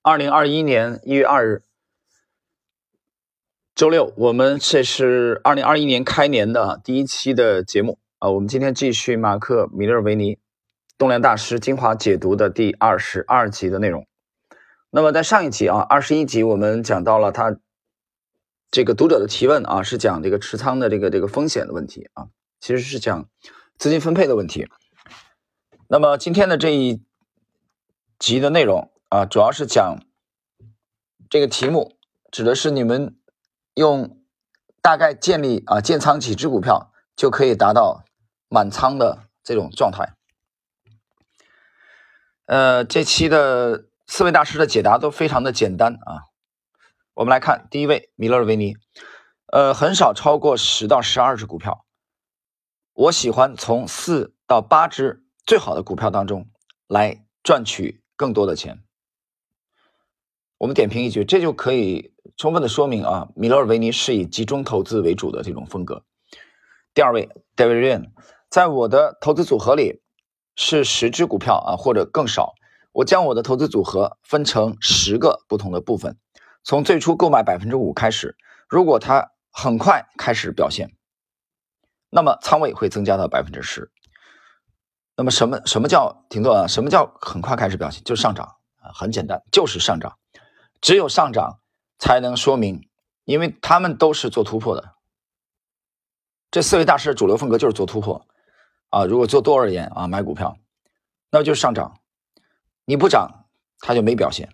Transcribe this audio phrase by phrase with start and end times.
[0.00, 1.62] 二零二一年一月二日，
[3.74, 8.30] 周六，我们这是二零二一年开年的第一期的节目啊。
[8.30, 10.38] 我们今天继续马克·米勒维尼
[10.96, 14.06] 动量大师精华解读的第二十二集的内容。
[14.90, 17.58] 那么在上一集啊，二十一集我们讲到了他
[18.70, 22.28] 这个读者的提问啊，是讲这个持仓的这个这个风险的问题啊，
[22.60, 23.28] 其实是讲
[23.76, 24.68] 资金分配的问题。
[25.88, 27.02] 那么今天的这一
[28.20, 28.92] 集的内容。
[29.08, 29.98] 啊，主要是讲
[31.30, 31.96] 这个题目，
[32.30, 33.18] 指的是你们
[33.74, 34.22] 用
[34.82, 38.04] 大概建立啊建仓几只股票就可以达到
[38.48, 40.14] 满仓的这种状态。
[42.44, 46.28] 呃，这期的四位大师的解答都非常的简单啊。
[47.14, 48.76] 我们来看第一位米勒维尼，
[49.46, 51.86] 呃，很少超过十到十二只股票，
[52.92, 56.50] 我喜欢从四到八只最好的股票当中
[56.86, 58.84] 来赚取更多的钱。
[60.58, 66.02] 我们点评一句，这就可以充分的说明啊，米勒尔维尼是以集中投资为主的这种风格。
[66.92, 68.06] 第二位，David Ryan，
[68.50, 70.02] 在我的投资组合里
[70.56, 72.54] 是十只股票啊，或者更少。
[72.90, 76.18] 我将我的投资组合分成十个不同的部分，
[76.64, 78.36] 从最初购买百分之五开始，
[78.68, 80.90] 如果它很快开始表现，
[82.10, 83.92] 那么仓位会增加到百分之十。
[85.14, 86.66] 那么什么什么叫停顿啊？
[86.66, 88.02] 什么叫很快开始表现？
[88.02, 90.18] 就是上涨啊，很简单，就是上涨。
[90.80, 91.60] 只有上涨
[91.98, 92.88] 才能说明，
[93.24, 94.94] 因为他们都是做突破的。
[96.50, 98.26] 这四位大师的主流风格就是做突破
[98.88, 99.04] 啊。
[99.04, 100.56] 如果做多而言啊，买股票，
[101.30, 102.00] 那就是上涨。
[102.84, 103.44] 你不涨，
[103.80, 104.48] 它就没表现。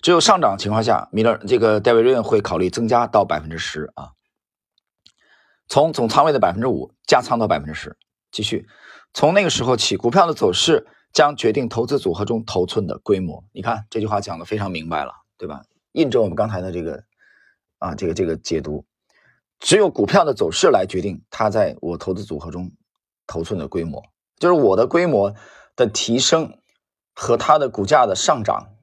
[0.00, 4.12] 只有上涨情况下，米勒这个戴维瑞恩会考虑增加到百分之十啊，
[5.66, 7.96] 从总仓位的百分之五加仓到百分之十。
[8.30, 8.68] 继续，
[9.12, 13.42] 从那个时候起，股票的走势将决定投资组合中头寸的规模。
[13.52, 15.23] 你看这句话讲的非常明白了。
[15.36, 15.62] 对吧？
[15.92, 17.04] 印证我们刚才的这个
[17.78, 18.84] 啊，这个这个解读，
[19.58, 22.72] 只有股票的走势来决定它在我投资组合中
[23.26, 24.02] 头寸的规模，
[24.36, 25.34] 就是我的规模
[25.76, 26.58] 的提升
[27.14, 28.74] 和它的股价的上涨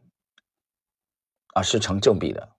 [1.53, 2.49] 啊是成正比的。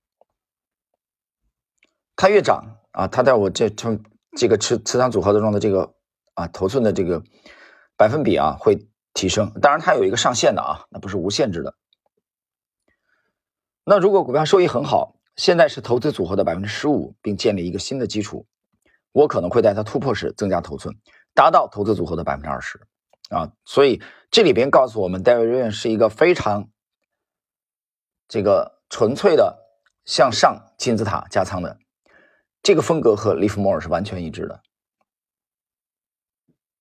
[2.14, 4.02] 它越涨啊，它在我这成
[4.36, 5.94] 这个持持仓组合当中的这个
[6.34, 7.22] 啊头寸的这个
[7.96, 9.50] 百分比啊会提升。
[9.60, 11.74] 当然，它有一个上限的啊，那不是无限制的。
[13.84, 18.46] 那如果股票收益很好，现在是投资组合的百分之十五，并建立一个新的基础，
[19.10, 20.94] 我可能会在它突破时增加头寸，
[21.34, 22.80] 达到投资组合的百分之二十
[23.30, 23.50] 啊。
[23.64, 24.00] 所以
[24.30, 26.68] 这里边告诉我们，David Ryan 是一个非常
[28.28, 29.66] 这个纯粹的
[30.04, 31.78] 向上金字塔加仓的
[32.62, 34.62] 这个风格和利弗莫尔是完全一致的。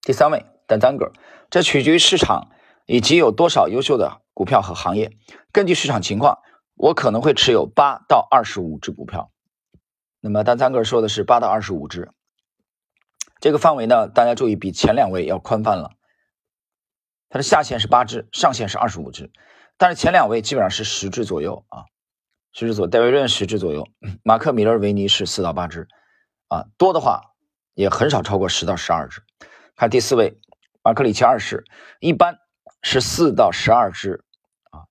[0.01, 1.11] 第三位，Dan Zanger，
[1.50, 2.51] 这取决于市场
[2.85, 5.17] 以及有多少优秀的股票和行业，
[5.51, 6.38] 根据市场情况。
[6.81, 9.31] 我可能会持有八到二十五只股票，
[10.19, 12.12] 那么单三个说的是八到二十五只，
[13.40, 15.91] 这个范围呢，大家注意比前两位要宽泛了。
[17.30, 19.31] 它的下限是八只，上限是二十五只，
[19.78, 21.86] 但是前两位基本上是十只左右啊，
[22.52, 23.88] 十只左右，戴维润十只左右，
[24.24, 25.88] 马克米勒维尼是四到八只，
[26.47, 27.22] 啊，多的话
[27.75, 29.22] 也很少超过十到十二只。
[29.75, 30.40] 看第四位，
[30.81, 31.64] 马克里奇二世，
[32.00, 32.40] 一般
[32.81, 34.25] 是四到十二只，
[34.72, 34.90] 啊，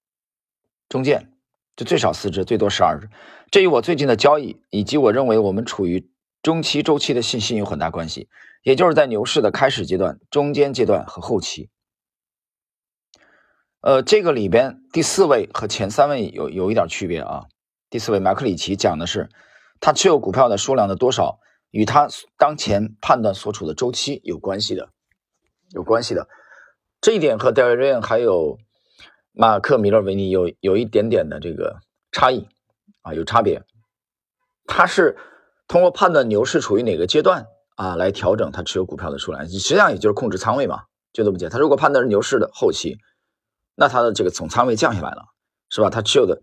[0.89, 1.30] 中间。
[1.81, 3.09] 就最少四只，最多十二只。
[3.51, 6.11] 这与我最近的交易以及我认为我们处于
[6.43, 8.29] 中期周期的信心有很大关系。
[8.63, 11.71] 也就是在牛市的开始阶段、中间阶段和后期。
[13.81, 17.47] 呃，这个里边第四位和前三位有有一点区别啊。
[17.89, 19.31] 第四位马克里奇讲的是
[19.81, 21.39] 他持有股票的数量的多少
[21.71, 24.91] 与他当前判断所处的周期有关系的，
[25.71, 26.29] 有关系的。
[27.01, 28.59] 这一点和戴维瑞恩还有。
[29.33, 31.81] 马克·米勒维尼有有一点点的这个
[32.13, 32.49] 差异
[33.03, 33.63] 啊，有差别。
[34.67, 35.17] 他是
[35.67, 37.47] 通过判断牛市处于哪个阶段
[37.77, 40.83] 啊，来调整他持有股票的数量，实际上也就是控制仓位嘛，
[41.13, 41.55] 就这么简单。
[41.55, 42.99] 他如果判断是牛市的后期，
[43.75, 45.23] 那他的这个总仓位降下来了，
[45.69, 45.91] 是吧？
[45.91, 46.43] 他持有的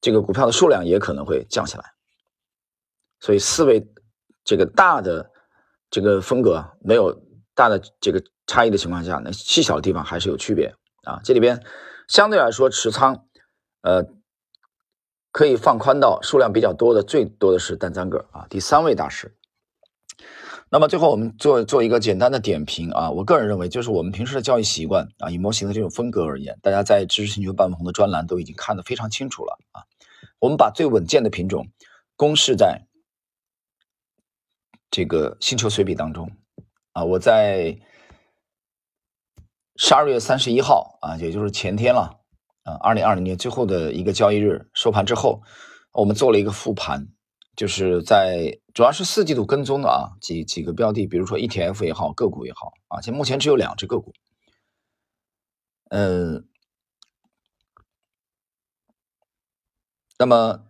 [0.00, 1.84] 这个股票的数量也可能会降下来。
[3.20, 3.88] 所以四位
[4.44, 5.30] 这个大的
[5.90, 7.22] 这个风格没有
[7.54, 10.74] 大的这个差异的情况下，那细小的地方还是有区别
[11.04, 11.20] 啊。
[11.22, 11.62] 这里边。
[12.08, 13.26] 相对来说，持仓，
[13.82, 14.06] 呃，
[15.32, 19.36] 可以放宽到数量比较多的，最多的是单三个啊，第三位大师。
[20.68, 29.82] 那么最后我们做做一个简单的点评啊，我个人认为，就是我们平时的交易习惯啊，以模型的这种风格而言，大家在知识星球半红的专栏都已经看得非常清楚了啊。
[30.38, 31.68] 我们把最稳健的品种
[32.16, 32.86] 公示在
[34.90, 36.30] 这个星球随笔当中
[36.92, 37.78] 啊，我在。
[39.78, 42.20] 十二月三十一号啊，也就是前天了
[42.62, 45.42] 啊，二零二零年最后的一个交易日收盘之后，
[45.92, 47.08] 我们做了一个复盘，
[47.54, 54.12] 就是在主要是四季度跟踪的啊几几个标的，比如说 ETF 也好，个股也好啊，现目前只有两只个股，
[55.90, 56.42] 呃，
[60.18, 60.64] 那么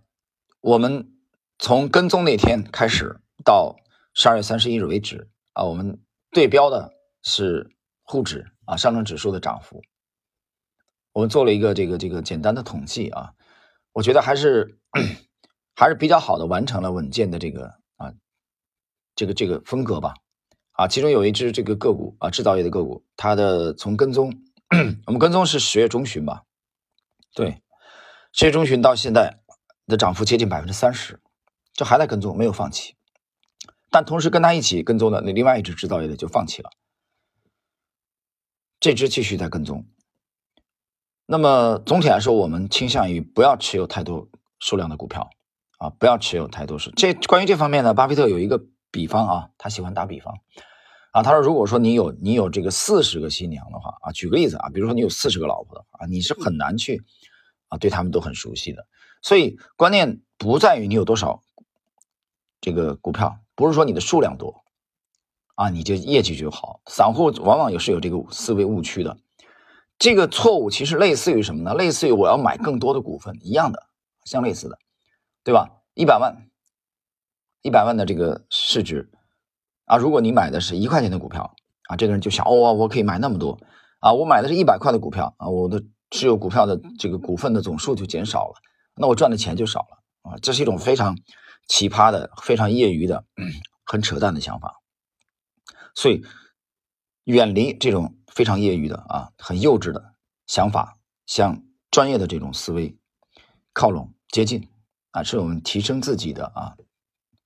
[0.61, 1.13] 我们
[1.59, 3.77] 从跟踪那天开始到
[4.15, 6.01] 十二月三十一日为止啊，我们
[6.33, 6.93] 对标的
[7.23, 7.71] 是
[8.07, 9.83] 沪指啊，上证指数的涨幅。
[11.13, 13.33] 我们做了一个这个这个简单的统计啊，
[13.93, 14.79] 我觉得还是
[15.75, 17.67] 还是比较好的，完成了稳健的这个
[17.97, 18.15] 啊
[19.15, 20.15] 这个这个风格吧。
[20.73, 24.31] 啊，其中有一只这个个股啊，制造业的个股，它的从跟踪，
[25.07, 26.43] 我们跟踪是十月中旬吧，
[27.35, 27.63] 对，
[28.35, 29.41] 十月中旬到现在
[29.87, 31.19] 的涨幅接近百分之三十，
[31.73, 32.95] 这还在跟踪，没有放弃，
[33.91, 36.69] 但同时跟他一起跟踪的那另外一只制造业的就放弃了，
[38.81, 39.87] 这只继续在跟踪。
[41.27, 44.29] 那么总体来说，我们倾向于不要持有太多
[44.61, 45.29] 数量的股票，
[45.79, 46.93] 啊，不要持有太多数。
[46.93, 50.35] 这关于这方面呢，巴菲特有一个比方啊，他喜欢打比方，
[51.11, 57.03] 啊，他说，如果说你有你有这个四十个新娘的话，啊，举个例子啊，比如说你有四十个老婆的话，你是很难去
[57.69, 58.87] 啊对他们都很熟悉的。
[59.21, 61.43] 所以关键不在于你有多少
[62.61, 64.63] 这个股票，不是说你的数量多，
[65.57, 66.81] 啊，你就业绩就好。
[66.87, 69.19] 散户往往也是有这个思维误区的。
[69.99, 71.75] 这个错误其实类似于什么呢？
[71.75, 73.83] 类似于我要买更多的股份一样的，
[74.25, 74.79] 相类似的，
[75.43, 75.71] 对吧？
[75.95, 76.51] 一百万，
[77.63, 79.11] 一百万的这个市值
[79.87, 81.55] 啊，如果你买的是一块钱的股票
[81.89, 83.59] 啊，这个人就想哦，我可以买那么多
[84.01, 88.55] 啊，我买的是一百块的股票啊，我的持有股票的这个股份的总数就减少了，
[88.97, 91.17] 那我赚的钱就少了啊，这是一种非常
[91.67, 93.25] 奇葩的、非常业余的、
[93.87, 94.75] 很扯淡的想法，
[95.97, 96.25] 所以
[97.25, 98.13] 远离这种。
[98.37, 100.13] 非常业余的啊，很幼稚的
[100.47, 102.95] 想法，向专业的这种思维
[103.73, 104.69] 靠拢接近
[105.13, 106.77] 啊，是我们提升自己的啊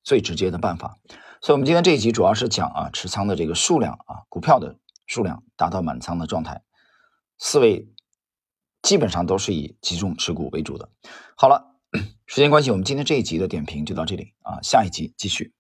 [0.03, 0.99] 最直接的办法。
[1.41, 6.65] 所以，我们今天这一集主要是讲啊持仓的这个数量啊，股票的数量达到满仓的状态，
[7.39, 7.89] 思维
[8.83, 10.91] 基本上都是以集中持股为主的。
[11.37, 11.77] 好了，
[12.27, 15.55] 时间关系，我们今天这一集的点评就到这里啊，下一集继续。